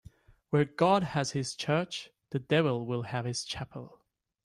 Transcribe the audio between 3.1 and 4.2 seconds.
his chapel.